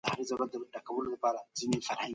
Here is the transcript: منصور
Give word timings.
منصور 0.07 2.01